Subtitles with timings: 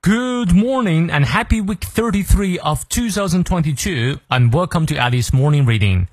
[0.00, 6.06] Good morning and happy week 33 of 2022 and welcome to Alice Morning Reading。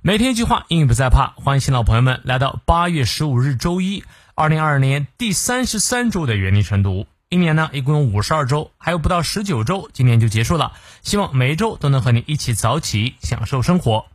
[0.00, 1.34] 每天一句话，英语不再怕。
[1.36, 4.02] 欢迎新老朋友们来到八月十五日周一，
[4.34, 7.06] 二零二二年第三十三周的原力晨读。
[7.28, 10.72] 一年呢，一共有五十二周，还有不到十九周，今年就结束了。
[11.02, 14.06] 希望每一周都能和你一起早起，享受生活。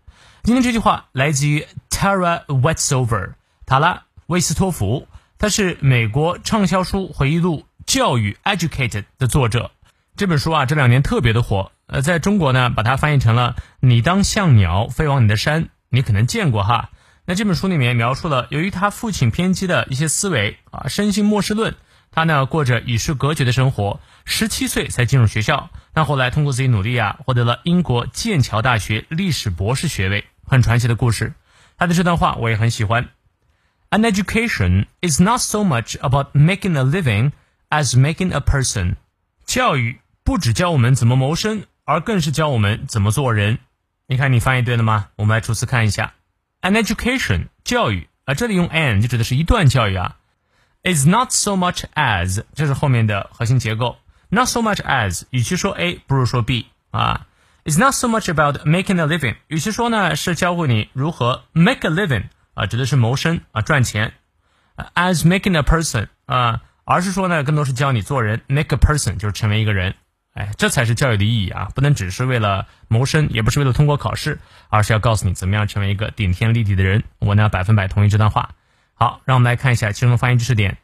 [0.41, 3.33] 今天这句话来自于 Tara Westover，
[3.67, 3.93] 塔拉·
[4.25, 5.07] 威斯托弗，
[5.37, 7.63] 他是美国畅销书回忆录。
[7.85, 9.71] 教育 educated 的作者，
[10.15, 11.71] 这本书啊这两年特别的火。
[11.85, 16.89] 呃，在中国呢，把它翻译成了“你当像鸟飞往你的山”，你可能见过哈。
[17.25, 21.75] 那这本书里面描述了，由于他父亲偏激的一些思维啊，深信末世论，
[22.09, 23.99] 他呢过着与世隔绝的生活。
[24.25, 31.33] 十七岁才进入学校，但后来通过自己努力啊，获得了英国剑桥大学历史博士学位，很传奇的故事。
[31.77, 33.09] 他的这段话我也很喜欢。
[33.89, 37.33] An education is not so much about making a living.
[37.72, 38.96] As making a person，
[39.44, 43.58] 教育不只教我们怎么谋生，而更是教我们怎么做人。
[44.06, 45.08] 你看，你翻译对了吗？
[45.16, 46.14] 我们来逐词看一下。
[46.62, 50.16] An education，教育啊，这里用 an 就指的是一段教育啊。
[50.82, 53.98] Is not so much as，这是后面的核心结构。
[54.30, 57.26] Not so much as，与其说 A，不如说 B 啊。
[57.64, 64.14] Is not so much about making a living，与其说呢是教会你如何 make a living 啊，指的是谋生啊，赚钱。
[64.94, 66.62] As making a person 啊。
[66.85, 69.95] 而是说呢，更多是教你做人，make a person，就是成为一个人。
[70.33, 71.69] 哎，这才是教育的意义啊！
[71.75, 77.03] 不能只是为了谋生，也不是为了通过考试，而是要告诉你怎么样成为一个顶天立地的人。
[77.19, 78.55] 我呢，百分百同意这段话。
[78.95, 80.79] 好，让我们来看一下其中的发音知识点。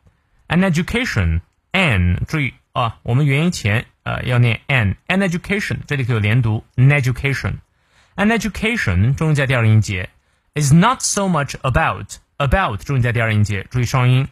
[0.47, 10.09] An education，an，注意啊，我们元音前呃要念 an，an education，这里可有连读，an education，an education，重音在第二音节
[10.53, 14.27] ，is not so much about，about，重音在第二音节，注意双音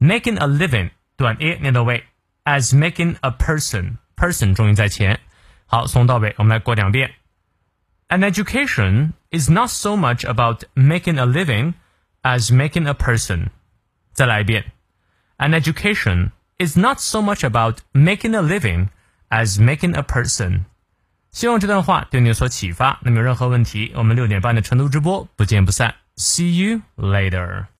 [0.00, 0.88] ，making a living。
[1.17, 2.05] 短 a 念到位，
[2.43, 5.19] as making a person，person 重音在前。
[5.65, 7.13] 好，从到尾，我们来过两遍。
[8.07, 11.73] An education is not so much about making a living
[12.23, 13.49] as making a person。
[14.13, 14.71] 再来一遍。
[15.37, 18.87] An education is not so much about making a living
[19.29, 20.65] as making a person。
[21.31, 22.99] 希望这段话对你有所启发。
[23.03, 25.95] 那么有任何问题，我们六点半的晨读直播不见不散。
[26.17, 27.69] See you later。